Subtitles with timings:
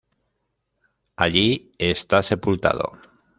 [1.15, 2.87] Allí está sepultado.